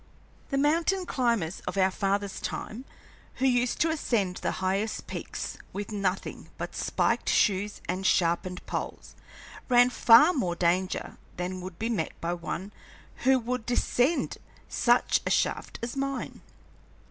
[0.49, 2.85] The mountain climbers of our fathers' time,
[3.35, 9.13] who used to ascend the highest peaks with nothing but spiked shoes and sharpened poles,
[9.69, 12.73] ran far more danger than would be met by one
[13.25, 16.41] who would descend such a shaft as mine.